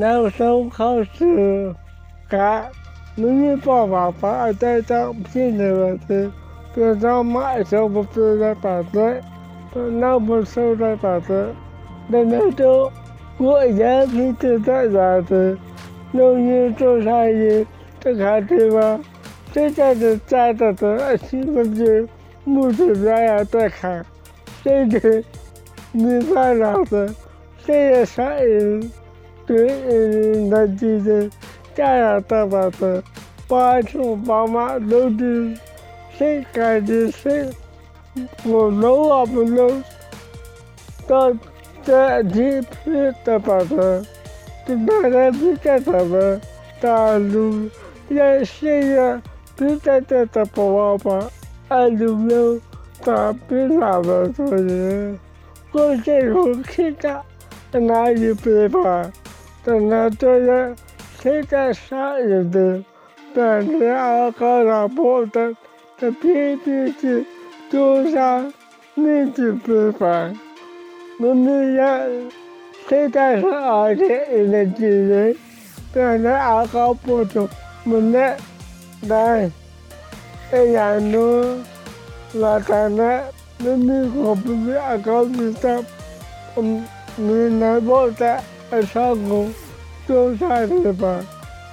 [0.00, 1.74] 那时候考试
[2.26, 2.66] 干，
[3.16, 6.32] 没有办法把这张拼的问题，
[6.74, 9.22] 别张买什么别的板子，
[9.74, 11.54] 那不收的板子，
[12.08, 12.90] 那那时候
[13.36, 15.58] 我也拼的这样子，
[16.12, 17.66] 农业做生意，
[18.00, 18.98] 这看对吧？
[19.52, 21.84] 现在的家的的新闻就
[22.44, 24.02] 目前这样在看，
[24.62, 25.22] 现在
[25.92, 27.14] 没办法子，
[27.58, 28.24] 现在生
[28.80, 28.90] 意。
[29.50, 29.74] 对，
[30.48, 31.28] 那就是
[31.74, 33.02] 家长的房子，
[33.48, 35.52] 爸爸妈妈都是
[36.16, 37.50] 谁干的谁，
[38.44, 39.82] 我弄啊不弄，
[41.08, 41.32] 到
[41.82, 42.92] 这地皮
[43.24, 44.06] 的房子，
[44.68, 46.40] 就拿来比较他们
[46.80, 47.18] 大
[59.64, 61.20] 陆也是呀，比较的的爸爸，俺就没有打比他们做的，我这种现在哪有办法？
[61.20, 62.82] 等到这样，现在上人的
[63.34, 65.54] 本子二高老婆的
[65.98, 67.26] 的 PPT
[67.70, 68.52] 桌上
[68.94, 70.34] 面积不凡，
[71.20, 72.00] 我们要
[72.88, 75.36] 现在是二点一的几人，
[75.92, 77.48] 本子二高不足，
[77.84, 78.12] 我们
[79.02, 79.50] 来
[80.52, 81.58] 一样多，
[82.32, 83.22] 那当然，
[83.62, 85.84] 我们可不是二高比赛，
[86.56, 86.84] 嗯，
[87.16, 88.42] 你来不在。
[88.70, 89.52] 二上工，
[90.06, 91.20] 做啥的吧？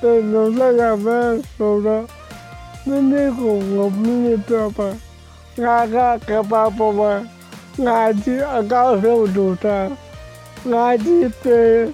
[0.02, 2.06] 在农村上班，收入
[2.86, 4.84] 没那工，我没那标吧？
[5.58, 7.28] 俺个干爸爸嘛，
[7.86, 9.92] 俺去俺刚收入的，
[10.72, 11.94] 俺去被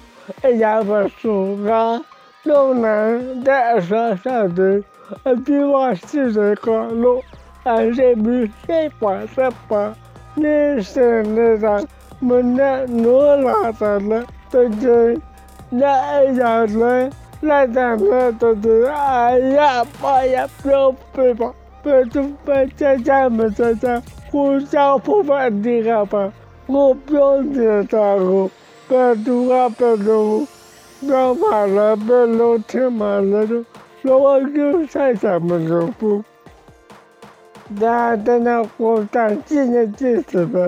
[0.50, 2.02] 一家子收，俺
[2.44, 4.82] 老难在上上的，
[5.24, 7.22] 俺比我现在高路，
[7.64, 8.14] 俺这
[14.54, 15.20] 没谁管谁管，
[15.68, 16.30] 你是那啥，没那努拉的了。
[16.30, 17.10] 对对，那样子，
[17.40, 24.00] 那咱们都是哎呀，妈呀，不要背吧，别就别在家们在家
[24.30, 26.32] 互相不分的好吧，
[26.66, 28.48] 我不要你照顾，
[28.88, 30.46] 别读啊别读，
[31.00, 33.64] 别烦了别老听嘛了都，
[34.02, 36.22] 那我就在咱们这不，
[37.80, 40.60] 那等到我长几年几次吧，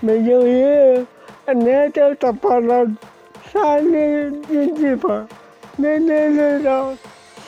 [0.00, 1.06] 没有人，
[1.46, 2.84] 那就他跑了。
[3.52, 5.26] 三年年纪吧，
[5.76, 6.96] 那那那个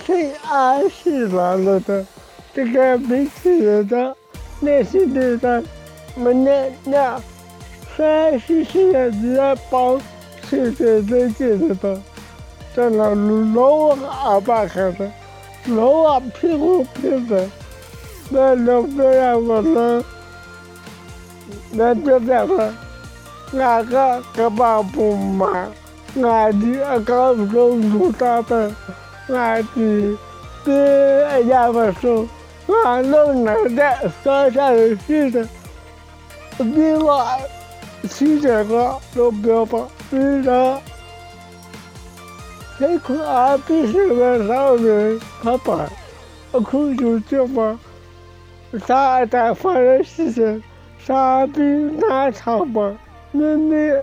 [0.06, 2.06] 谁二十来了的，
[2.54, 4.16] 这个没吃的，
[4.60, 5.62] 那是那个，
[6.16, 7.20] 我那那
[7.96, 10.00] 三十岁的人包
[10.48, 12.00] 吃的那些的，
[12.74, 13.14] 在那
[13.54, 15.10] 老阿爸看的，
[15.66, 17.36] 老阿屁股屁股，
[18.30, 20.04] 那老这样我了，
[21.72, 22.48] 那就这样，
[23.52, 25.14] 哪个根本不
[26.14, 26.28] 买。
[26.28, 28.72] 俺的俺刚从路上的，
[29.28, 30.18] 俺的
[30.64, 32.26] 对俺家们说，
[32.84, 34.74] 俺老奶奶山上
[35.06, 35.46] 去的，
[36.58, 37.26] 比我
[38.08, 39.78] 去这个都不要把，
[40.10, 40.78] 为啥？
[42.78, 45.86] 这块俺必须在上面爬爬，
[46.52, 47.78] 我空就这么，
[48.86, 50.62] 啥在发生事情，
[50.98, 52.92] 啥比哪场吧？
[53.32, 54.02] 妹妹。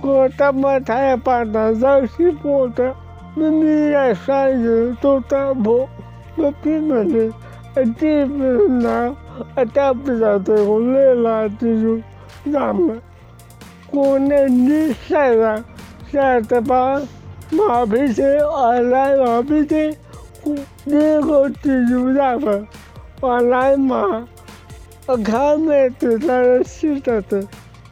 [0.00, 2.94] kotama taya pata zausi pota
[3.36, 5.88] mimi ya shanje totabo
[6.36, 7.32] mapimane
[7.76, 9.16] atimena
[9.56, 12.02] atapisa tegolela tiju
[12.46, 13.00] dame
[13.90, 15.64] kone nisera
[16.12, 17.02] satapa
[17.52, 19.98] mabite alai mabite
[20.86, 22.56] nego tiju dame
[23.22, 24.02] alai ma
[25.06, 27.00] घाम में तो सारा सिर
[27.30, 27.40] था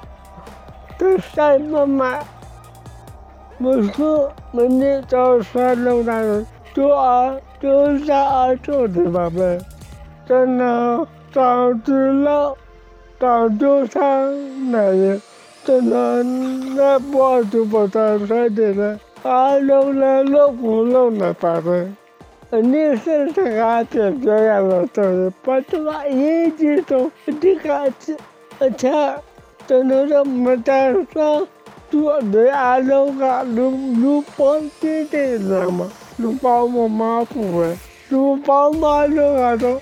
[1.85, 2.19] 妈，
[3.59, 6.45] 我说明天早上弄大人。
[6.73, 9.57] 做二做三二做的宝贝，
[10.27, 12.57] 真的早知道
[13.17, 14.01] 早就上
[14.73, 15.21] 来了，
[15.63, 16.21] 真的
[16.75, 21.93] 那不就不早上的了，啊弄了弄不弄了宝贝，
[22.61, 27.09] 你是这个姐姐呀，老头，把这个一记住，
[27.39, 28.17] 这个是
[28.59, 28.69] 而
[29.67, 31.47] 且真的是没带上，
[31.89, 35.87] 做的啊弄个弄弄帮弟弟了吗？
[36.17, 37.77] 如帮我妈不会，
[38.09, 39.79] 如帮妈就那种，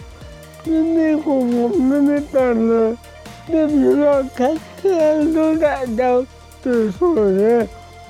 [0.63, 2.97] 迷迷糊糊、迷迷瞪瞪，
[3.47, 6.25] 你比如说看看都在讲，
[6.63, 7.67] 就说的，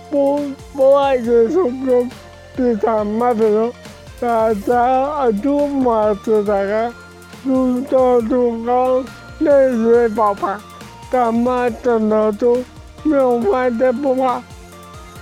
[0.09, 0.39] 不
[0.73, 2.07] 不爱就说说，
[2.55, 3.73] 比他妈的说，
[4.19, 6.93] 大家啊都妈知道个，
[7.45, 9.03] 都到都高，
[9.39, 10.07] 那些
[11.13, 12.57] 宝宝，他妈真的都
[13.03, 14.41] 没有玩的不怕，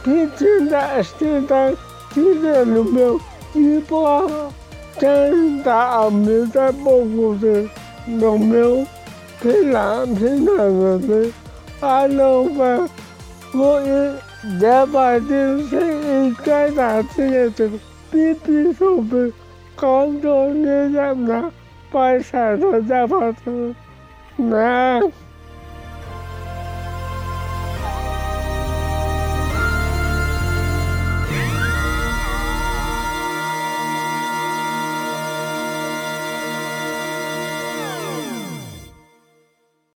[0.02, 1.76] 毕竟在现在。
[2.14, 3.20] 今天有没有
[3.54, 4.30] 直播？
[4.98, 7.70] 真大没在播故事，
[8.20, 8.86] 有没有
[9.42, 9.72] 平